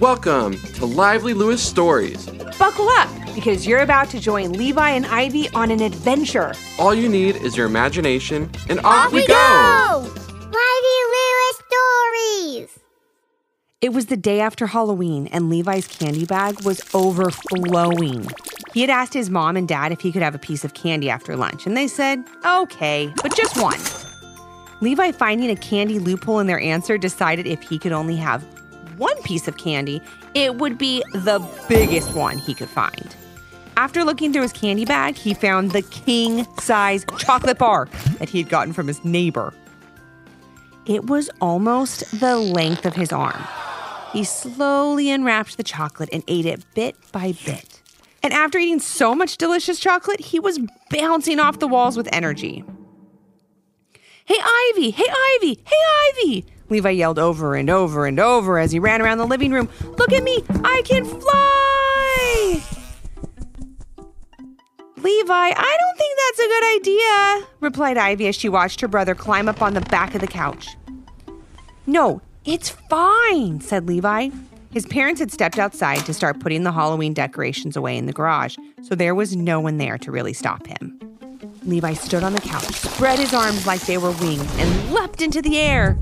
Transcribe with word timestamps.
Welcome 0.00 0.58
to 0.76 0.86
Lively 0.86 1.34
Lewis 1.34 1.62
Stories. 1.62 2.24
Buckle 2.58 2.88
up 2.88 3.10
because 3.34 3.66
you're 3.66 3.80
about 3.80 4.08
to 4.08 4.18
join 4.18 4.54
Levi 4.54 4.88
and 4.88 5.04
Ivy 5.04 5.50
on 5.50 5.70
an 5.70 5.82
adventure. 5.82 6.54
All 6.78 6.94
you 6.94 7.06
need 7.06 7.36
is 7.36 7.54
your 7.54 7.66
imagination, 7.66 8.50
and 8.70 8.78
off, 8.80 9.08
Off 9.08 9.12
we 9.12 9.26
go! 9.26 10.10
Lively 10.38 11.00
Lewis 11.12 11.62
Stories! 11.68 12.78
It 13.82 13.92
was 13.92 14.06
the 14.06 14.16
day 14.16 14.40
after 14.40 14.68
Halloween, 14.68 15.26
and 15.26 15.50
Levi's 15.50 15.86
candy 15.86 16.24
bag 16.24 16.64
was 16.64 16.80
overflowing. 16.94 18.26
He 18.72 18.80
had 18.80 18.88
asked 18.88 19.12
his 19.12 19.28
mom 19.28 19.54
and 19.58 19.68
dad 19.68 19.92
if 19.92 20.00
he 20.00 20.12
could 20.12 20.22
have 20.22 20.34
a 20.34 20.38
piece 20.38 20.64
of 20.64 20.72
candy 20.72 21.10
after 21.10 21.36
lunch, 21.36 21.66
and 21.66 21.76
they 21.76 21.86
said, 21.86 22.24
okay, 22.46 23.12
but 23.22 23.36
just 23.36 23.60
one. 23.60 23.78
Levi, 24.80 25.12
finding 25.12 25.50
a 25.50 25.56
candy 25.56 25.98
loophole 25.98 26.38
in 26.38 26.46
their 26.46 26.60
answer, 26.60 26.96
decided 26.96 27.46
if 27.46 27.60
he 27.60 27.78
could 27.78 27.92
only 27.92 28.16
have 28.16 28.42
one 29.00 29.20
piece 29.22 29.48
of 29.48 29.56
candy, 29.56 30.00
it 30.34 30.56
would 30.56 30.78
be 30.78 31.02
the 31.12 31.44
biggest 31.68 32.14
one 32.14 32.38
he 32.38 32.54
could 32.54 32.68
find. 32.68 33.16
After 33.76 34.04
looking 34.04 34.32
through 34.32 34.42
his 34.42 34.52
candy 34.52 34.84
bag, 34.84 35.16
he 35.16 35.32
found 35.32 35.72
the 35.72 35.82
king 35.82 36.46
size 36.60 37.04
chocolate 37.18 37.58
bar 37.58 37.88
that 38.18 38.28
he 38.28 38.38
had 38.38 38.50
gotten 38.50 38.74
from 38.74 38.86
his 38.86 39.02
neighbor. 39.04 39.54
It 40.86 41.06
was 41.06 41.30
almost 41.40 42.20
the 42.20 42.36
length 42.36 42.84
of 42.84 42.94
his 42.94 43.10
arm. 43.10 43.42
He 44.12 44.24
slowly 44.24 45.10
unwrapped 45.10 45.56
the 45.56 45.62
chocolate 45.62 46.10
and 46.12 46.22
ate 46.28 46.46
it 46.46 46.62
bit 46.74 46.96
by 47.10 47.32
bit. 47.46 47.80
And 48.22 48.34
after 48.34 48.58
eating 48.58 48.80
so 48.80 49.14
much 49.14 49.38
delicious 49.38 49.80
chocolate, 49.80 50.20
he 50.20 50.38
was 50.38 50.58
bouncing 50.90 51.40
off 51.40 51.58
the 51.58 51.68
walls 51.68 51.96
with 51.96 52.08
energy. 52.12 52.64
Hey, 54.26 54.38
Ivy! 54.38 54.90
Hey, 54.90 55.06
Ivy! 55.08 55.60
Hey, 55.64 56.12
Ivy! 56.22 56.46
Levi 56.70 56.90
yelled 56.90 57.18
over 57.18 57.56
and 57.56 57.68
over 57.68 58.06
and 58.06 58.18
over 58.18 58.58
as 58.58 58.72
he 58.72 58.78
ran 58.78 59.02
around 59.02 59.18
the 59.18 59.26
living 59.26 59.52
room. 59.52 59.68
Look 59.98 60.12
at 60.12 60.22
me! 60.22 60.42
I 60.64 60.82
can 60.84 61.04
fly! 61.04 62.62
Levi, 64.96 65.32
I 65.32 65.76
don't 65.80 65.98
think 65.98 66.18
that's 66.18 66.38
a 66.38 66.46
good 66.46 66.76
idea, 66.76 67.48
replied 67.60 67.98
Ivy 67.98 68.28
as 68.28 68.36
she 68.36 68.48
watched 68.48 68.80
her 68.80 68.88
brother 68.88 69.14
climb 69.14 69.48
up 69.48 69.62
on 69.62 69.74
the 69.74 69.80
back 69.80 70.14
of 70.14 70.20
the 70.20 70.26
couch. 70.26 70.68
No, 71.86 72.20
it's 72.44 72.70
fine, 72.70 73.60
said 73.60 73.88
Levi. 73.88 74.30
His 74.70 74.86
parents 74.86 75.18
had 75.18 75.32
stepped 75.32 75.58
outside 75.58 76.06
to 76.06 76.14
start 76.14 76.38
putting 76.38 76.62
the 76.62 76.72
Halloween 76.72 77.12
decorations 77.12 77.76
away 77.76 77.96
in 77.96 78.06
the 78.06 78.12
garage, 78.12 78.56
so 78.82 78.94
there 78.94 79.14
was 79.14 79.34
no 79.34 79.58
one 79.58 79.78
there 79.78 79.98
to 79.98 80.12
really 80.12 80.32
stop 80.32 80.66
him. 80.66 80.98
Levi 81.64 81.94
stood 81.94 82.22
on 82.22 82.34
the 82.34 82.40
couch, 82.40 82.64
spread 82.64 83.18
his 83.18 83.34
arms 83.34 83.66
like 83.66 83.80
they 83.82 83.98
were 83.98 84.12
wings, 84.12 84.46
and 84.58 84.92
leapt 84.92 85.20
into 85.20 85.42
the 85.42 85.58
air. 85.58 85.98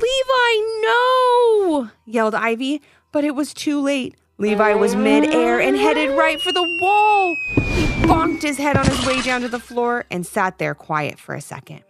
Levi, 0.00 0.80
no! 0.82 1.90
yelled 2.06 2.34
Ivy, 2.34 2.80
but 3.12 3.24
it 3.24 3.34
was 3.34 3.52
too 3.52 3.80
late. 3.80 4.16
Levi 4.38 4.72
was 4.74 4.96
midair 4.96 5.60
and 5.60 5.76
headed 5.76 6.16
right 6.16 6.40
for 6.40 6.52
the 6.52 6.62
wall. 6.80 7.36
He 7.74 7.86
bonked 8.06 8.42
his 8.42 8.56
head 8.56 8.76
on 8.76 8.86
his 8.86 9.06
way 9.06 9.20
down 9.20 9.42
to 9.42 9.48
the 9.48 9.60
floor 9.60 10.06
and 10.10 10.26
sat 10.26 10.56
there 10.56 10.74
quiet 10.74 11.18
for 11.18 11.34
a 11.34 11.40
second. 11.42 11.82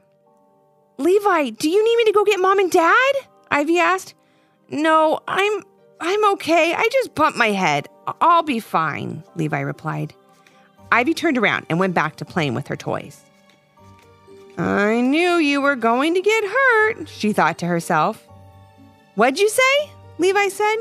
Levi, 0.98 1.50
do 1.50 1.70
you 1.70 1.84
need 1.84 1.96
me 1.96 2.04
to 2.04 2.12
go 2.12 2.24
get 2.24 2.40
mom 2.40 2.58
and 2.58 2.70
dad? 2.70 3.12
Ivy 3.52 3.78
asked. 3.78 4.14
No, 4.68 5.20
I'm 5.28 5.62
I'm 6.00 6.32
okay. 6.32 6.74
I 6.74 6.88
just 6.92 7.14
bumped 7.14 7.38
my 7.38 7.52
head. 7.52 7.88
I'll 8.20 8.42
be 8.42 8.58
fine, 8.58 9.22
Levi 9.36 9.60
replied. 9.60 10.14
Ivy 10.90 11.14
turned 11.14 11.38
around 11.38 11.66
and 11.70 11.78
went 11.78 11.94
back 11.94 12.16
to 12.16 12.24
playing 12.24 12.54
with 12.54 12.66
her 12.66 12.76
toys. 12.76 13.22
I 14.60 15.00
knew 15.00 15.36
you 15.36 15.60
were 15.60 15.76
going 15.76 16.14
to 16.14 16.20
get 16.20 16.44
hurt, 16.44 17.08
she 17.08 17.32
thought 17.32 17.58
to 17.58 17.66
herself. 17.66 18.26
What'd 19.14 19.38
you 19.38 19.48
say? 19.48 19.90
Levi 20.18 20.48
said. 20.48 20.76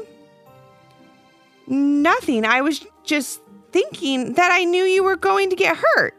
Nothing. 1.67 2.45
I 2.45 2.61
was 2.61 2.85
just 3.03 3.41
thinking 3.71 4.33
that 4.33 4.51
I 4.51 4.63
knew 4.65 4.83
you 4.83 5.03
were 5.03 5.15
going 5.15 5.49
to 5.49 5.55
get 5.55 5.77
hurt, 5.77 6.15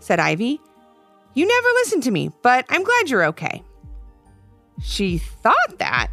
said 0.00 0.20
Ivy. 0.20 0.60
You 1.34 1.46
never 1.46 1.68
listened 1.74 2.02
to 2.04 2.10
me, 2.10 2.30
but 2.42 2.64
I'm 2.68 2.82
glad 2.82 3.10
you're 3.10 3.26
okay. 3.26 3.62
She 4.82 5.18
thought 5.18 5.78
that, 5.78 6.08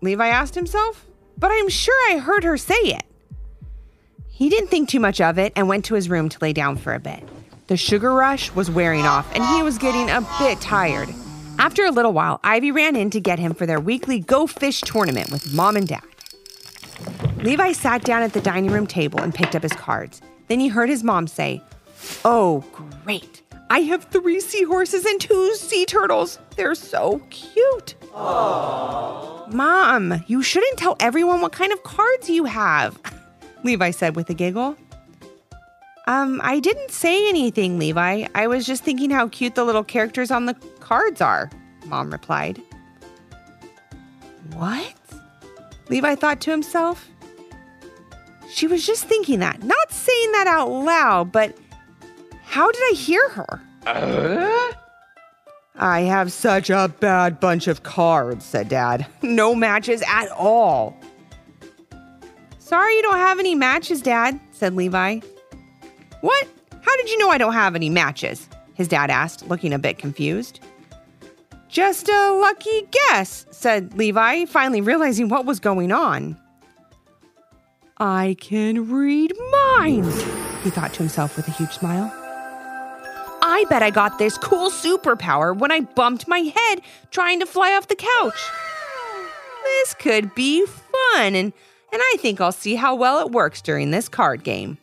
Levi 0.00 0.28
asked 0.28 0.54
himself, 0.54 1.06
but 1.38 1.50
I'm 1.50 1.68
sure 1.68 1.94
I 2.10 2.18
heard 2.18 2.44
her 2.44 2.56
say 2.56 2.74
it. 2.74 3.04
He 4.28 4.48
didn't 4.48 4.68
think 4.68 4.88
too 4.88 5.00
much 5.00 5.20
of 5.20 5.38
it 5.38 5.52
and 5.56 5.68
went 5.68 5.84
to 5.86 5.94
his 5.94 6.08
room 6.08 6.28
to 6.30 6.38
lay 6.40 6.52
down 6.52 6.76
for 6.76 6.94
a 6.94 7.00
bit. 7.00 7.22
The 7.70 7.76
sugar 7.76 8.12
rush 8.12 8.52
was 8.56 8.68
wearing 8.68 9.06
off 9.06 9.32
and 9.32 9.44
he 9.44 9.62
was 9.62 9.78
getting 9.78 10.10
a 10.10 10.26
bit 10.40 10.60
tired. 10.60 11.08
After 11.56 11.84
a 11.84 11.92
little 11.92 12.12
while, 12.12 12.40
Ivy 12.42 12.72
ran 12.72 12.96
in 12.96 13.10
to 13.10 13.20
get 13.20 13.38
him 13.38 13.54
for 13.54 13.64
their 13.64 13.78
weekly 13.78 14.18
Go 14.18 14.48
Fish 14.48 14.80
tournament 14.80 15.30
with 15.30 15.54
mom 15.54 15.76
and 15.76 15.86
dad. 15.86 16.02
Levi 17.36 17.70
sat 17.70 18.02
down 18.02 18.24
at 18.24 18.32
the 18.32 18.40
dining 18.40 18.72
room 18.72 18.88
table 18.88 19.20
and 19.20 19.32
picked 19.32 19.54
up 19.54 19.62
his 19.62 19.72
cards. 19.72 20.20
Then 20.48 20.58
he 20.58 20.66
heard 20.66 20.88
his 20.88 21.04
mom 21.04 21.28
say, 21.28 21.62
Oh, 22.24 22.64
great. 23.04 23.40
I 23.70 23.82
have 23.82 24.02
three 24.02 24.40
seahorses 24.40 25.04
and 25.04 25.20
two 25.20 25.54
sea 25.54 25.86
turtles. 25.86 26.40
They're 26.56 26.74
so 26.74 27.22
cute. 27.30 27.94
Aww. 28.14 29.52
Mom, 29.52 30.24
you 30.26 30.42
shouldn't 30.42 30.76
tell 30.76 30.96
everyone 30.98 31.40
what 31.40 31.52
kind 31.52 31.72
of 31.72 31.84
cards 31.84 32.28
you 32.28 32.46
have, 32.46 32.98
Levi 33.62 33.92
said 33.92 34.16
with 34.16 34.28
a 34.28 34.34
giggle. 34.34 34.76
Um, 36.10 36.40
I 36.42 36.58
didn't 36.58 36.90
say 36.90 37.28
anything, 37.28 37.78
Levi. 37.78 38.26
I 38.34 38.48
was 38.48 38.66
just 38.66 38.82
thinking 38.82 39.10
how 39.10 39.28
cute 39.28 39.54
the 39.54 39.62
little 39.62 39.84
characters 39.84 40.32
on 40.32 40.46
the 40.46 40.54
cards 40.80 41.20
are, 41.20 41.48
Mom 41.86 42.10
replied. 42.10 42.60
What? 44.54 44.92
Levi 45.88 46.16
thought 46.16 46.40
to 46.40 46.50
himself. 46.50 47.08
She 48.48 48.66
was 48.66 48.84
just 48.84 49.04
thinking 49.04 49.38
that, 49.38 49.62
not 49.62 49.92
saying 49.92 50.32
that 50.32 50.48
out 50.48 50.68
loud, 50.68 51.30
but 51.30 51.56
how 52.42 52.72
did 52.72 52.82
I 52.90 52.94
hear 52.96 53.28
her? 53.28 53.62
Uh? 53.86 54.72
I 55.76 56.00
have 56.00 56.32
such 56.32 56.70
a 56.70 56.92
bad 56.98 57.38
bunch 57.38 57.68
of 57.68 57.84
cards, 57.84 58.44
said 58.44 58.68
Dad. 58.68 59.06
No 59.22 59.54
matches 59.54 60.02
at 60.08 60.28
all. 60.32 60.98
Sorry 62.58 62.96
you 62.96 63.02
don't 63.02 63.18
have 63.18 63.38
any 63.38 63.54
matches, 63.54 64.02
Dad, 64.02 64.40
said 64.50 64.74
Levi. 64.74 65.20
What? 66.20 66.48
How 66.82 66.96
did 66.96 67.08
you 67.10 67.18
know 67.18 67.30
I 67.30 67.38
don't 67.38 67.52
have 67.52 67.74
any 67.74 67.90
matches? 67.90 68.48
His 68.74 68.88
dad 68.88 69.10
asked, 69.10 69.48
looking 69.48 69.72
a 69.72 69.78
bit 69.78 69.98
confused. 69.98 70.60
Just 71.68 72.08
a 72.08 72.32
lucky 72.32 72.88
guess, 72.90 73.46
said 73.50 73.94
Levi, 73.94 74.46
finally 74.46 74.80
realizing 74.80 75.28
what 75.28 75.46
was 75.46 75.60
going 75.60 75.92
on. 75.92 76.36
I 77.98 78.36
can 78.40 78.90
read 78.90 79.32
minds, 79.78 80.22
he 80.64 80.70
thought 80.70 80.92
to 80.94 80.98
himself 80.98 81.36
with 81.36 81.46
a 81.46 81.52
huge 81.52 81.72
smile. 81.72 82.10
I 83.42 83.64
bet 83.68 83.82
I 83.82 83.90
got 83.90 84.18
this 84.18 84.36
cool 84.38 84.70
superpower 84.70 85.56
when 85.56 85.70
I 85.70 85.80
bumped 85.80 86.26
my 86.26 86.40
head 86.40 86.80
trying 87.10 87.40
to 87.40 87.46
fly 87.46 87.72
off 87.74 87.88
the 87.88 87.96
couch. 87.96 88.40
This 89.64 89.94
could 89.94 90.34
be 90.34 90.66
fun, 90.66 91.34
and, 91.34 91.52
and 91.92 92.02
I 92.02 92.16
think 92.18 92.40
I'll 92.40 92.52
see 92.52 92.74
how 92.74 92.94
well 92.94 93.24
it 93.24 93.32
works 93.32 93.60
during 93.60 93.90
this 93.90 94.08
card 94.08 94.42
game. 94.42 94.78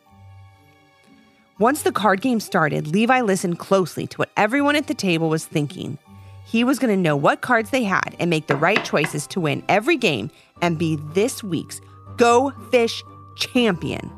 Once 1.58 1.82
the 1.82 1.90
card 1.90 2.20
game 2.20 2.38
started, 2.38 2.86
Levi 2.86 3.20
listened 3.20 3.58
closely 3.58 4.06
to 4.06 4.16
what 4.16 4.30
everyone 4.36 4.76
at 4.76 4.86
the 4.86 4.94
table 4.94 5.28
was 5.28 5.44
thinking. 5.44 5.98
He 6.46 6.62
was 6.62 6.78
going 6.78 6.94
to 6.94 7.02
know 7.02 7.16
what 7.16 7.40
cards 7.40 7.70
they 7.70 7.82
had 7.82 8.14
and 8.20 8.30
make 8.30 8.46
the 8.46 8.54
right 8.54 8.84
choices 8.84 9.26
to 9.28 9.40
win 9.40 9.64
every 9.68 9.96
game 9.96 10.30
and 10.62 10.78
be 10.78 10.96
this 11.12 11.42
week's 11.42 11.80
Go 12.16 12.52
Fish 12.70 13.02
champion. 13.34 14.12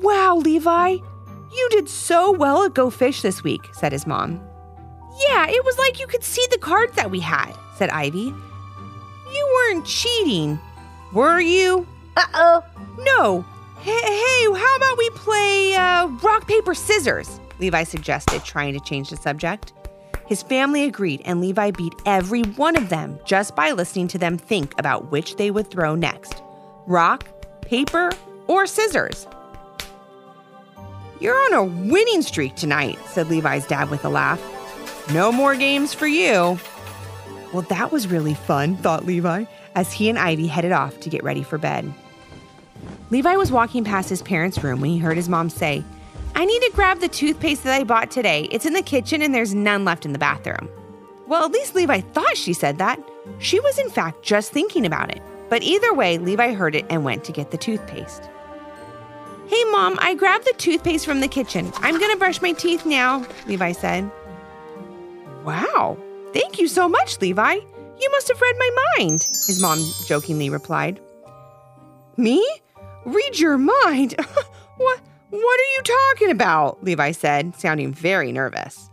Wow, 0.00 0.36
Levi, 0.36 0.88
you 0.90 1.68
did 1.70 1.88
so 1.88 2.32
well 2.32 2.64
at 2.64 2.74
Go 2.74 2.90
Fish 2.90 3.22
this 3.22 3.44
week, 3.44 3.62
said 3.72 3.92
his 3.92 4.06
mom. 4.06 4.40
Yeah, 5.28 5.46
it 5.48 5.64
was 5.64 5.78
like 5.78 6.00
you 6.00 6.08
could 6.08 6.24
see 6.24 6.46
the 6.50 6.58
cards 6.58 6.96
that 6.96 7.12
we 7.12 7.20
had, 7.20 7.52
said 7.76 7.90
Ivy. 7.90 8.34
You 9.32 9.54
weren't 9.54 9.86
cheating, 9.86 10.58
were 11.12 11.40
you? 11.40 11.86
Uh 12.16 12.26
oh. 12.34 12.64
No. 12.98 13.44
Hey, 13.88 13.94
hey, 13.94 14.44
how 14.44 14.76
about 14.76 14.98
we 14.98 15.08
play 15.10 15.74
uh, 15.74 16.08
rock, 16.22 16.46
paper, 16.46 16.74
scissors? 16.74 17.40
Levi 17.58 17.84
suggested, 17.84 18.44
trying 18.44 18.74
to 18.74 18.80
change 18.80 19.08
the 19.08 19.16
subject. 19.16 19.72
His 20.26 20.42
family 20.42 20.84
agreed, 20.84 21.22
and 21.24 21.40
Levi 21.40 21.70
beat 21.70 21.94
every 22.04 22.42
one 22.42 22.76
of 22.76 22.90
them 22.90 23.18
just 23.24 23.56
by 23.56 23.72
listening 23.72 24.06
to 24.08 24.18
them 24.18 24.36
think 24.36 24.78
about 24.78 25.10
which 25.10 25.36
they 25.36 25.50
would 25.50 25.70
throw 25.70 25.94
next 25.94 26.42
rock, 26.86 27.26
paper, 27.62 28.10
or 28.46 28.66
scissors. 28.66 29.26
You're 31.18 31.42
on 31.46 31.54
a 31.54 31.64
winning 31.64 32.20
streak 32.20 32.56
tonight, 32.56 32.98
said 33.06 33.30
Levi's 33.30 33.66
dad 33.66 33.88
with 33.88 34.04
a 34.04 34.10
laugh. 34.10 34.38
No 35.14 35.32
more 35.32 35.56
games 35.56 35.94
for 35.94 36.06
you. 36.06 36.60
Well, 37.54 37.64
that 37.70 37.90
was 37.90 38.06
really 38.06 38.34
fun, 38.34 38.76
thought 38.76 39.06
Levi, 39.06 39.46
as 39.74 39.94
he 39.94 40.10
and 40.10 40.18
Ivy 40.18 40.46
headed 40.46 40.72
off 40.72 41.00
to 41.00 41.08
get 41.08 41.24
ready 41.24 41.42
for 41.42 41.56
bed. 41.56 41.90
Levi 43.10 43.36
was 43.36 43.50
walking 43.50 43.84
past 43.84 44.10
his 44.10 44.22
parents' 44.22 44.62
room 44.62 44.80
when 44.80 44.90
he 44.90 44.98
heard 44.98 45.16
his 45.16 45.28
mom 45.28 45.48
say, 45.48 45.82
I 46.34 46.44
need 46.44 46.60
to 46.60 46.72
grab 46.74 47.00
the 47.00 47.08
toothpaste 47.08 47.64
that 47.64 47.80
I 47.80 47.84
bought 47.84 48.10
today. 48.10 48.48
It's 48.50 48.66
in 48.66 48.74
the 48.74 48.82
kitchen 48.82 49.22
and 49.22 49.34
there's 49.34 49.54
none 49.54 49.84
left 49.84 50.04
in 50.04 50.12
the 50.12 50.18
bathroom. 50.18 50.68
Well, 51.26 51.44
at 51.44 51.52
least 51.52 51.74
Levi 51.74 52.00
thought 52.00 52.36
she 52.36 52.52
said 52.52 52.78
that. 52.78 53.00
She 53.38 53.60
was, 53.60 53.78
in 53.78 53.90
fact, 53.90 54.22
just 54.22 54.52
thinking 54.52 54.86
about 54.86 55.10
it. 55.10 55.22
But 55.48 55.62
either 55.62 55.94
way, 55.94 56.18
Levi 56.18 56.52
heard 56.52 56.74
it 56.74 56.86
and 56.90 57.04
went 57.04 57.24
to 57.24 57.32
get 57.32 57.50
the 57.50 57.56
toothpaste. 57.56 58.28
Hey, 59.48 59.64
Mom, 59.64 59.98
I 60.00 60.14
grabbed 60.14 60.44
the 60.44 60.52
toothpaste 60.58 61.06
from 61.06 61.20
the 61.20 61.28
kitchen. 61.28 61.72
I'm 61.76 61.98
going 61.98 62.12
to 62.12 62.18
brush 62.18 62.42
my 62.42 62.52
teeth 62.52 62.84
now, 62.84 63.24
Levi 63.46 63.72
said. 63.72 64.10
Wow, 65.44 65.96
thank 66.34 66.58
you 66.58 66.68
so 66.68 66.88
much, 66.88 67.18
Levi. 67.20 67.54
You 67.54 68.10
must 68.12 68.28
have 68.28 68.40
read 68.40 68.56
my 68.58 68.70
mind, 68.98 69.22
his 69.46 69.60
mom 69.60 69.78
jokingly 70.06 70.50
replied. 70.50 71.00
Me? 72.18 72.46
Read 73.08 73.38
your 73.38 73.56
mind? 73.56 74.14
what, 74.76 75.00
what 75.30 75.60
are 75.60 75.72
you 75.76 75.82
talking 75.82 76.30
about? 76.30 76.84
Levi 76.84 77.12
said, 77.12 77.56
sounding 77.56 77.92
very 77.92 78.32
nervous. 78.32 78.90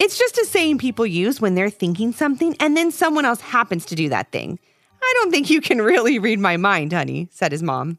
It's 0.00 0.18
just 0.18 0.38
a 0.38 0.44
saying 0.44 0.78
people 0.78 1.06
use 1.06 1.40
when 1.40 1.54
they're 1.54 1.70
thinking 1.70 2.12
something 2.12 2.56
and 2.58 2.76
then 2.76 2.90
someone 2.90 3.24
else 3.24 3.40
happens 3.40 3.84
to 3.86 3.94
do 3.94 4.08
that 4.08 4.32
thing. 4.32 4.58
I 5.00 5.12
don't 5.18 5.30
think 5.30 5.50
you 5.50 5.60
can 5.60 5.80
really 5.82 6.18
read 6.18 6.40
my 6.40 6.56
mind, 6.56 6.92
honey, 6.92 7.28
said 7.30 7.52
his 7.52 7.62
mom. 7.62 7.98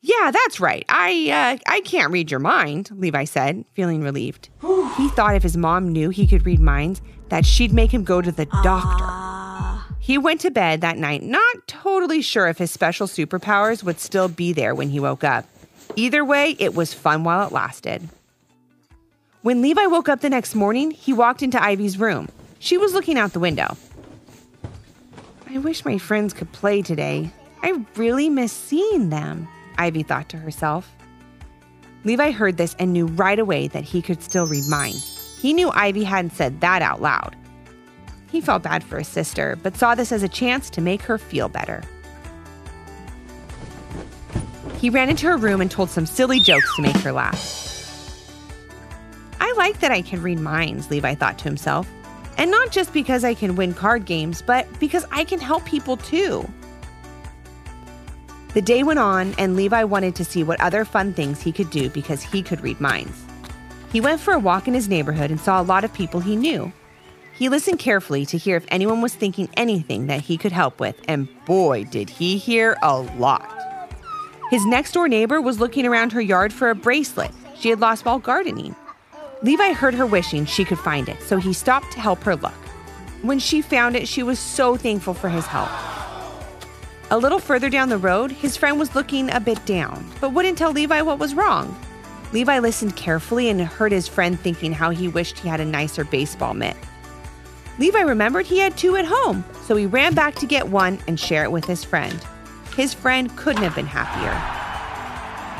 Yeah, 0.00 0.32
that's 0.32 0.58
right. 0.58 0.84
I 0.88 1.58
uh, 1.58 1.70
I 1.70 1.80
can't 1.80 2.12
read 2.12 2.30
your 2.30 2.40
mind, 2.40 2.90
Levi 2.92 3.24
said, 3.24 3.64
feeling 3.74 4.02
relieved. 4.02 4.48
he 4.96 5.08
thought 5.10 5.36
if 5.36 5.42
his 5.42 5.56
mom 5.56 5.92
knew 5.92 6.10
he 6.10 6.26
could 6.26 6.46
read 6.46 6.60
minds, 6.60 7.02
that 7.28 7.46
she'd 7.46 7.72
make 7.72 7.92
him 7.92 8.04
go 8.04 8.20
to 8.20 8.32
the 8.32 8.46
doctor. 8.62 9.17
He 10.08 10.16
went 10.16 10.40
to 10.40 10.50
bed 10.50 10.80
that 10.80 10.96
night, 10.96 11.22
not 11.22 11.66
totally 11.66 12.22
sure 12.22 12.48
if 12.48 12.56
his 12.56 12.70
special 12.70 13.06
superpowers 13.06 13.82
would 13.82 14.00
still 14.00 14.26
be 14.26 14.54
there 14.54 14.74
when 14.74 14.88
he 14.88 14.98
woke 14.98 15.22
up. 15.22 15.44
Either 15.96 16.24
way, 16.24 16.56
it 16.58 16.74
was 16.74 16.94
fun 16.94 17.24
while 17.24 17.46
it 17.46 17.52
lasted. 17.52 18.08
When 19.42 19.60
Levi 19.60 19.84
woke 19.84 20.08
up 20.08 20.22
the 20.22 20.30
next 20.30 20.54
morning, 20.54 20.92
he 20.92 21.12
walked 21.12 21.42
into 21.42 21.62
Ivy's 21.62 21.98
room. 21.98 22.30
She 22.58 22.78
was 22.78 22.94
looking 22.94 23.18
out 23.18 23.34
the 23.34 23.38
window. 23.38 23.76
I 25.46 25.58
wish 25.58 25.84
my 25.84 25.98
friends 25.98 26.32
could 26.32 26.50
play 26.52 26.80
today. 26.80 27.30
I 27.62 27.84
really 27.94 28.30
miss 28.30 28.50
seeing 28.50 29.10
them. 29.10 29.46
Ivy 29.76 30.04
thought 30.04 30.30
to 30.30 30.38
herself. 30.38 30.90
Levi 32.04 32.30
heard 32.30 32.56
this 32.56 32.74
and 32.78 32.94
knew 32.94 33.08
right 33.08 33.38
away 33.38 33.68
that 33.68 33.84
he 33.84 34.00
could 34.00 34.22
still 34.22 34.46
read 34.46 34.64
minds. 34.70 35.38
He 35.38 35.52
knew 35.52 35.68
Ivy 35.68 36.04
hadn't 36.04 36.32
said 36.32 36.62
that 36.62 36.80
out 36.80 37.02
loud. 37.02 37.36
He 38.30 38.40
felt 38.40 38.62
bad 38.62 38.84
for 38.84 38.98
his 38.98 39.08
sister, 39.08 39.56
but 39.62 39.76
saw 39.76 39.94
this 39.94 40.12
as 40.12 40.22
a 40.22 40.28
chance 40.28 40.70
to 40.70 40.80
make 40.80 41.02
her 41.02 41.18
feel 41.18 41.48
better. 41.48 41.82
He 44.78 44.90
ran 44.90 45.08
into 45.10 45.26
her 45.26 45.36
room 45.36 45.60
and 45.60 45.70
told 45.70 45.90
some 45.90 46.06
silly 46.06 46.38
jokes 46.38 46.76
to 46.76 46.82
make 46.82 46.96
her 46.96 47.12
laugh. 47.12 47.64
I 49.40 49.52
like 49.56 49.80
that 49.80 49.90
I 49.90 50.02
can 50.02 50.22
read 50.22 50.38
minds, 50.38 50.90
Levi 50.90 51.14
thought 51.14 51.38
to 51.38 51.44
himself. 51.44 51.88
And 52.36 52.50
not 52.50 52.70
just 52.70 52.92
because 52.92 53.24
I 53.24 53.34
can 53.34 53.56
win 53.56 53.74
card 53.74 54.04
games, 54.04 54.42
but 54.42 54.66
because 54.78 55.04
I 55.10 55.24
can 55.24 55.40
help 55.40 55.64
people 55.64 55.96
too. 55.96 56.48
The 58.54 58.62
day 58.62 58.82
went 58.82 58.98
on, 58.98 59.34
and 59.38 59.56
Levi 59.56 59.84
wanted 59.84 60.14
to 60.16 60.24
see 60.24 60.44
what 60.44 60.60
other 60.60 60.84
fun 60.84 61.12
things 61.12 61.42
he 61.42 61.50
could 61.50 61.70
do 61.70 61.90
because 61.90 62.22
he 62.22 62.42
could 62.42 62.60
read 62.60 62.80
minds. 62.80 63.24
He 63.92 64.00
went 64.00 64.20
for 64.20 64.34
a 64.34 64.38
walk 64.38 64.68
in 64.68 64.74
his 64.74 64.88
neighborhood 64.88 65.30
and 65.30 65.40
saw 65.40 65.60
a 65.60 65.62
lot 65.62 65.82
of 65.82 65.92
people 65.92 66.20
he 66.20 66.36
knew. 66.36 66.72
He 67.38 67.48
listened 67.48 67.78
carefully 67.78 68.26
to 68.26 68.36
hear 68.36 68.56
if 68.56 68.66
anyone 68.66 69.00
was 69.00 69.14
thinking 69.14 69.48
anything 69.56 70.08
that 70.08 70.22
he 70.22 70.36
could 70.36 70.50
help 70.50 70.80
with, 70.80 71.00
and 71.06 71.28
boy, 71.44 71.84
did 71.84 72.10
he 72.10 72.36
hear 72.36 72.76
a 72.82 72.98
lot. 72.98 73.48
His 74.50 74.66
next 74.66 74.90
door 74.90 75.06
neighbor 75.06 75.40
was 75.40 75.60
looking 75.60 75.86
around 75.86 76.10
her 76.12 76.20
yard 76.20 76.52
for 76.52 76.68
a 76.68 76.74
bracelet 76.74 77.30
she 77.56 77.70
had 77.70 77.78
lost 77.78 78.04
while 78.04 78.18
gardening. 78.18 78.74
Levi 79.42 79.72
heard 79.72 79.94
her 79.94 80.04
wishing 80.04 80.46
she 80.46 80.64
could 80.64 80.80
find 80.80 81.08
it, 81.08 81.22
so 81.22 81.36
he 81.36 81.52
stopped 81.52 81.92
to 81.92 82.00
help 82.00 82.24
her 82.24 82.34
look. 82.34 82.50
When 83.22 83.38
she 83.38 83.62
found 83.62 83.94
it, 83.94 84.08
she 84.08 84.24
was 84.24 84.40
so 84.40 84.76
thankful 84.76 85.14
for 85.14 85.28
his 85.28 85.46
help. 85.46 85.70
A 87.12 87.18
little 87.18 87.38
further 87.38 87.70
down 87.70 87.88
the 87.88 87.98
road, 87.98 88.32
his 88.32 88.56
friend 88.56 88.80
was 88.80 88.96
looking 88.96 89.30
a 89.30 89.38
bit 89.38 89.64
down, 89.64 90.04
but 90.20 90.32
wouldn't 90.32 90.58
tell 90.58 90.72
Levi 90.72 91.02
what 91.02 91.20
was 91.20 91.36
wrong. 91.36 91.78
Levi 92.32 92.58
listened 92.58 92.96
carefully 92.96 93.48
and 93.48 93.60
heard 93.60 93.92
his 93.92 94.08
friend 94.08 94.40
thinking 94.40 94.72
how 94.72 94.90
he 94.90 95.06
wished 95.06 95.38
he 95.38 95.48
had 95.48 95.60
a 95.60 95.64
nicer 95.64 96.02
baseball 96.02 96.52
mitt. 96.52 96.76
Levi 97.78 98.00
remembered 98.00 98.46
he 98.46 98.58
had 98.58 98.76
two 98.76 98.96
at 98.96 99.04
home, 99.04 99.44
so 99.62 99.76
he 99.76 99.86
ran 99.86 100.14
back 100.14 100.34
to 100.36 100.46
get 100.46 100.68
one 100.68 100.98
and 101.06 101.18
share 101.18 101.44
it 101.44 101.52
with 101.52 101.64
his 101.64 101.84
friend. 101.84 102.24
His 102.76 102.92
friend 102.92 103.34
couldn't 103.36 103.62
have 103.62 103.76
been 103.76 103.86
happier. 103.86 104.34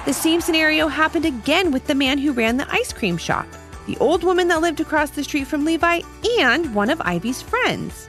The 0.05 0.13
same 0.13 0.41
scenario 0.41 0.89
happened 0.89 1.25
again 1.25 1.71
with 1.71 1.87
the 1.87 1.95
man 1.95 2.19
who 2.19 2.33
ran 2.33 2.57
the 2.57 2.71
ice 2.73 2.93
cream 2.93 3.19
shop, 3.19 3.47
the 3.87 3.97
old 3.99 4.25
woman 4.25 4.49
that 4.49 4.61
lived 4.61 4.81
across 4.81 5.11
the 5.11 5.23
street 5.23 5.47
from 5.47 5.65
Levi, 5.65 6.01
and 6.41 6.75
one 6.75 6.91
of 6.91 7.01
Ivy's 7.03 7.41
friends. 7.41 8.09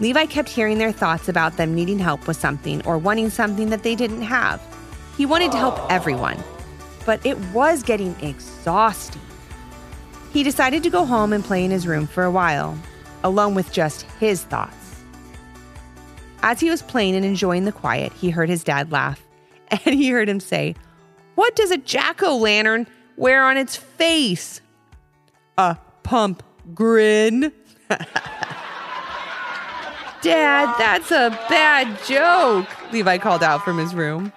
Levi 0.00 0.26
kept 0.26 0.48
hearing 0.48 0.78
their 0.78 0.92
thoughts 0.92 1.28
about 1.28 1.56
them 1.56 1.74
needing 1.74 1.98
help 1.98 2.26
with 2.26 2.36
something 2.36 2.84
or 2.86 2.98
wanting 2.98 3.30
something 3.30 3.70
that 3.70 3.82
they 3.82 3.94
didn't 3.94 4.22
have. 4.22 4.62
He 5.16 5.26
wanted 5.26 5.52
to 5.52 5.58
help 5.58 5.90
everyone, 5.90 6.42
but 7.04 7.24
it 7.24 7.38
was 7.52 7.82
getting 7.82 8.14
exhausting. 8.20 9.22
He 10.36 10.42
decided 10.42 10.82
to 10.82 10.90
go 10.90 11.06
home 11.06 11.32
and 11.32 11.42
play 11.42 11.64
in 11.64 11.70
his 11.70 11.86
room 11.86 12.06
for 12.06 12.22
a 12.22 12.30
while, 12.30 12.78
alone 13.24 13.54
with 13.54 13.72
just 13.72 14.02
his 14.20 14.44
thoughts. 14.44 15.02
As 16.42 16.60
he 16.60 16.68
was 16.68 16.82
playing 16.82 17.16
and 17.16 17.24
enjoying 17.24 17.64
the 17.64 17.72
quiet, 17.72 18.12
he 18.12 18.28
heard 18.28 18.50
his 18.50 18.62
dad 18.62 18.92
laugh, 18.92 19.18
and 19.68 19.94
he 19.94 20.10
heard 20.10 20.28
him 20.28 20.40
say, 20.40 20.74
What 21.36 21.56
does 21.56 21.70
a 21.70 21.78
jack 21.78 22.22
o' 22.22 22.36
lantern 22.36 22.86
wear 23.16 23.46
on 23.46 23.56
its 23.56 23.76
face? 23.76 24.60
A 25.56 25.78
pump 26.02 26.42
grin. 26.74 27.50
Dad, 30.20 30.74
that's 30.78 31.10
a 31.12 31.30
bad 31.48 31.98
joke, 32.04 32.68
Levi 32.92 33.16
called 33.16 33.42
out 33.42 33.64
from 33.64 33.78
his 33.78 33.94
room. 33.94 34.34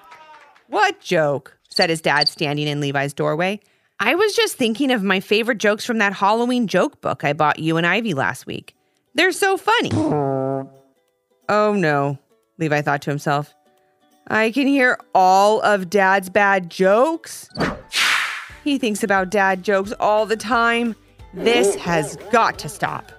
What 0.67 1.01
joke? 1.01 1.57
said 1.67 1.89
his 1.89 1.99
dad, 1.99 2.29
standing 2.29 2.69
in 2.69 2.79
Levi's 2.79 3.13
doorway. 3.13 3.59
I 4.01 4.15
was 4.15 4.33
just 4.33 4.55
thinking 4.55 4.91
of 4.91 5.03
my 5.03 5.19
favorite 5.19 5.57
jokes 5.57 5.83
from 5.83 5.97
that 5.97 6.13
Halloween 6.13 6.67
joke 6.67 7.01
book 7.01 7.25
I 7.25 7.33
bought 7.33 7.59
you 7.59 7.75
and 7.75 7.85
Ivy 7.85 8.13
last 8.13 8.45
week. 8.45 8.73
They're 9.13 9.33
so 9.33 9.57
funny. 9.57 9.91
Oh 9.93 11.73
no, 11.73 12.17
Levi 12.57 12.81
thought 12.81 13.01
to 13.01 13.09
himself. 13.09 13.53
I 14.27 14.51
can 14.51 14.67
hear 14.67 14.97
all 15.13 15.59
of 15.61 15.89
Dad's 15.89 16.29
bad 16.29 16.69
jokes. 16.69 17.49
He 18.63 18.77
thinks 18.77 19.03
about 19.03 19.31
dad 19.31 19.63
jokes 19.63 19.91
all 19.99 20.25
the 20.25 20.37
time. 20.37 20.95
This 21.33 21.75
has 21.75 22.15
got 22.31 22.57
to 22.59 22.69
stop. 22.69 23.11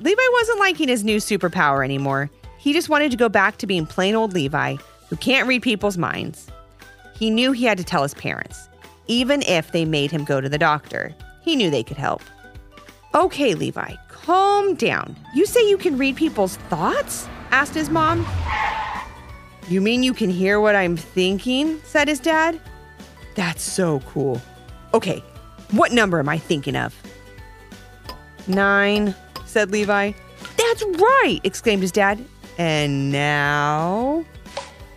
Levi 0.00 0.22
wasn't 0.32 0.60
liking 0.60 0.88
his 0.88 1.04
new 1.04 1.18
superpower 1.18 1.84
anymore. 1.84 2.30
He 2.58 2.72
just 2.72 2.88
wanted 2.88 3.10
to 3.10 3.16
go 3.16 3.28
back 3.28 3.58
to 3.58 3.66
being 3.66 3.84
plain 3.86 4.14
old 4.14 4.32
Levi, 4.32 4.76
who 5.08 5.16
can't 5.16 5.46
read 5.46 5.62
people's 5.62 5.98
minds. 5.98 6.48
He 7.18 7.28
knew 7.30 7.52
he 7.52 7.64
had 7.64 7.78
to 7.78 7.84
tell 7.84 8.02
his 8.02 8.14
parents, 8.14 8.68
even 9.06 9.42
if 9.42 9.72
they 9.72 9.84
made 9.84 10.10
him 10.10 10.24
go 10.24 10.40
to 10.40 10.48
the 10.48 10.58
doctor. 10.58 11.14
He 11.42 11.56
knew 11.56 11.70
they 11.70 11.82
could 11.82 11.96
help. 11.96 12.22
Okay, 13.14 13.54
Levi, 13.54 13.94
calm 14.08 14.74
down. 14.74 15.16
You 15.34 15.46
say 15.46 15.68
you 15.68 15.78
can 15.78 15.98
read 15.98 16.16
people's 16.16 16.56
thoughts? 16.56 17.28
asked 17.50 17.74
his 17.74 17.88
mom. 17.88 18.26
You 19.68 19.80
mean 19.80 20.02
you 20.02 20.12
can 20.12 20.30
hear 20.30 20.60
what 20.60 20.74
I'm 20.74 20.96
thinking? 20.96 21.80
said 21.84 22.08
his 22.08 22.18
dad. 22.18 22.60
That's 23.34 23.62
so 23.62 24.00
cool. 24.00 24.40
Okay, 24.92 25.22
what 25.70 25.92
number 25.92 26.18
am 26.18 26.28
I 26.28 26.38
thinking 26.38 26.76
of? 26.76 26.94
Nine, 28.46 29.14
said 29.46 29.70
Levi. 29.70 30.12
That's 30.56 30.82
right, 30.82 31.40
exclaimed 31.44 31.82
his 31.82 31.92
dad. 31.92 32.24
And 32.58 33.10
now 33.10 34.24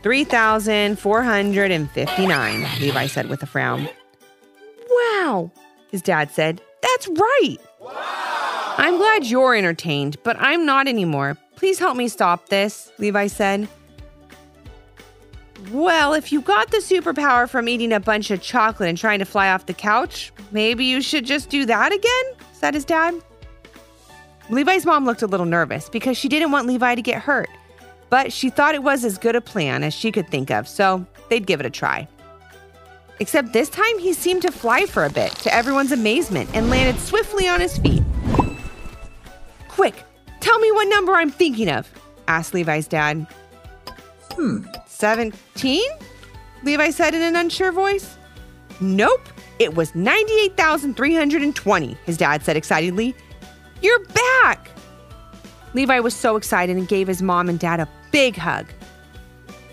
3,459, 0.04 2.68
Levi 2.80 3.08
said 3.08 3.30
with 3.30 3.44
a 3.44 3.46
frown. 3.46 3.90
Wow, 4.90 5.52
his 5.92 6.02
dad 6.02 6.32
said. 6.32 6.62
That's 6.82 7.08
right. 7.08 7.58
Wow. 7.80 8.76
I'm 8.78 8.98
glad 8.98 9.26
you're 9.26 9.56
entertained, 9.56 10.18
but 10.24 10.36
I'm 10.40 10.66
not 10.66 10.88
anymore. 10.88 11.38
Please 11.56 11.80
help 11.80 11.98
me 11.98 12.08
stop 12.08 12.50
this, 12.50 12.92
Levi 13.00 13.28
said. 13.28 13.68
Well, 15.72 16.14
if 16.14 16.32
you 16.32 16.42
got 16.42 16.70
the 16.70 16.78
superpower 16.78 17.50
from 17.50 17.68
eating 17.68 17.92
a 17.92 18.00
bunch 18.00 18.30
of 18.30 18.42
chocolate 18.42 18.90
and 18.90 18.98
trying 18.98 19.20
to 19.20 19.26
fly 19.26 19.50
off 19.50 19.66
the 19.66 19.74
couch, 19.74 20.32
maybe 20.52 20.86
you 20.86 21.02
should 21.02 21.26
just 21.26 21.50
do 21.50 21.66
that 21.66 21.92
again, 21.92 22.26
said 22.54 22.76
his 22.76 22.86
dad. 22.86 23.16
Levi's 24.50 24.86
mom 24.86 25.06
looked 25.06 25.24
a 25.24 25.28
little 25.28 25.46
nervous 25.46 25.90
because 25.90 26.18
she 26.18 26.30
didn't 26.30 26.52
want 26.52 26.68
Levi 26.68 26.96
to 26.96 27.02
get 27.02 27.22
hurt, 27.22 27.50
but 28.10 28.32
she 28.32 28.50
thought 28.50 28.76
it 28.76 28.84
was 28.84 29.04
as 29.04 29.18
good 29.18 29.36
a 29.36 29.42
plan 29.42 29.84
as 29.84 29.94
she 29.94 30.12
could 30.12 30.30
think 30.30 30.52
of, 30.52 30.68
so 30.68 31.06
they'd 31.30 31.46
give 31.46 31.60
it 31.60 31.66
a 31.66 31.70
try. 31.70 32.08
Except 33.20 33.52
this 33.52 33.70
time 33.70 34.00
he 34.00 34.14
seemed 34.14 34.44
to 34.44 34.52
fly 34.52 34.86
for 34.86 35.06
a 35.06 35.10
bit, 35.10 35.32
to 35.38 35.54
everyone's 35.54 35.92
amazement, 35.92 36.50
and 36.54 36.70
landed 36.70 37.02
swiftly 37.02 37.48
on 37.48 37.60
his 37.60 37.78
feet. 37.78 38.04
Quick, 39.68 40.04
tell 40.40 40.60
me 40.60 40.72
what 40.72 40.88
number 40.88 41.14
I'm 41.14 41.32
thinking 41.32 41.70
of, 41.70 41.90
asked 42.28 42.54
Levi's 42.54 42.88
dad. 42.88 43.28
Hmm, 44.34 44.66
17? 44.86 45.82
Levi 46.64 46.90
said 46.92 47.14
in 47.14 47.22
an 47.22 47.36
unsure 47.36 47.72
voice. 47.72 48.18
Nope, 48.80 49.28
it 49.60 49.76
was 49.76 49.94
98,320, 49.96 51.98
his 52.06 52.18
dad 52.18 52.44
said 52.44 52.56
excitedly. 52.56 53.16
You're 53.82 54.04
back! 54.06 54.67
Levi 55.78 56.00
was 56.00 56.16
so 56.16 56.38
excited 56.38 56.76
and 56.76 56.88
gave 56.88 57.08
his 57.08 57.22
mom 57.22 57.48
and 57.50 57.60
dad 57.60 57.80
a 57.80 57.88
big 58.10 58.36
hug. 58.36 58.66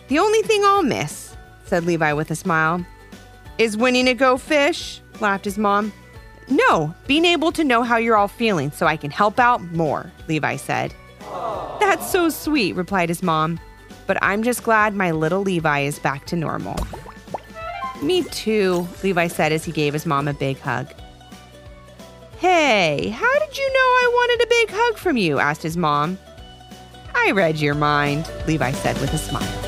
The 0.09 0.19
only 0.19 0.43
thing 0.43 0.63
I'll 0.63 0.83
miss, 0.83 1.35
said 1.65 1.87
Levi 1.87 2.13
with 2.13 2.31
a 2.31 2.35
smile, 2.35 2.85
is 3.57 3.75
winning 3.75 4.07
a 4.09 4.13
go 4.13 4.37
fish, 4.37 5.01
laughed 5.21 5.47
his 5.47 5.57
mom. 5.57 5.95
No, 6.51 6.95
being 7.07 7.25
able 7.25 7.53
to 7.53 7.65
know 7.65 7.83
how 7.83 7.97
you're 7.97 8.19
all 8.19 8.29
feeling 8.29 8.71
so 8.71 8.85
I 8.85 8.99
can 8.99 9.11
help 9.11 9.41
out 9.41 9.63
more, 9.73 10.13
Levi 10.29 10.57
said. 10.57 10.95
That's 11.81 12.13
so 12.13 12.29
sweet, 12.29 12.75
replied 12.75 13.09
his 13.09 13.23
mom. 13.23 13.59
But 14.07 14.19
I'm 14.21 14.43
just 14.43 14.63
glad 14.63 14.95
my 14.95 15.11
little 15.11 15.41
Levi 15.41 15.81
is 15.81 15.99
back 15.99 16.27
to 16.27 16.37
normal. 16.37 16.77
Me 18.03 18.25
too, 18.25 18.87
Levi 19.03 19.29
said 19.29 19.53
as 19.53 19.65
he 19.65 19.73
gave 19.73 19.95
his 19.95 20.05
mom 20.05 20.29
a 20.29 20.35
big 20.35 20.59
hug. 20.59 20.87
Hey, 22.47 23.09
how 23.09 23.39
did 23.39 23.57
you 23.57 23.73
know 23.73 23.79
I 23.79 24.11
wanted 24.13 24.45
a 24.45 24.49
big 24.49 24.69
hug 24.71 24.99
from 24.99 25.17
you? 25.17 25.39
asked 25.39 25.63
his 25.63 25.79
mom. 25.79 26.19
I 27.15 27.31
read 27.31 27.57
your 27.57 27.75
mind, 27.75 28.31
Levi 28.47 28.71
said 28.73 29.01
with 29.01 29.15
a 29.15 29.17
smile. 29.17 29.63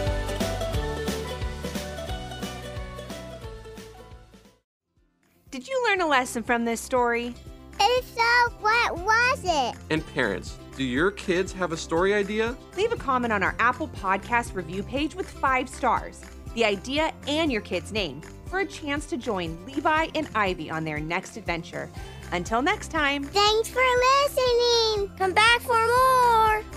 Did 5.50 5.66
you 5.66 5.84
learn 5.88 6.02
a 6.02 6.06
lesson 6.06 6.42
from 6.42 6.66
this 6.66 6.82
story? 6.82 7.34
If 7.80 8.14
so, 8.14 8.52
what 8.60 8.98
was 8.98 9.40
it? 9.42 9.74
And 9.88 10.06
parents, 10.08 10.58
do 10.76 10.84
your 10.84 11.12
kids 11.12 11.54
have 11.54 11.72
a 11.72 11.78
story 11.78 12.12
idea? 12.12 12.54
Leave 12.76 12.92
a 12.92 12.96
comment 12.96 13.32
on 13.32 13.42
our 13.42 13.56
Apple 13.58 13.88
Podcast 13.88 14.54
review 14.54 14.82
page 14.82 15.14
with 15.14 15.30
five 15.30 15.70
stars, 15.70 16.20
the 16.52 16.66
idea, 16.66 17.14
and 17.26 17.50
your 17.50 17.62
kid's 17.62 17.90
name 17.90 18.20
for 18.44 18.60
a 18.60 18.66
chance 18.66 19.06
to 19.06 19.16
join 19.16 19.58
Levi 19.64 20.08
and 20.14 20.28
Ivy 20.34 20.70
on 20.70 20.84
their 20.84 21.00
next 21.00 21.38
adventure. 21.38 21.90
Until 22.32 22.62
next 22.62 22.90
time. 22.90 23.24
Thanks 23.24 23.68
for 23.68 23.82
listening. 23.82 25.10
Come 25.18 25.32
back 25.32 25.60
for 25.60 25.74
more. 25.74 26.75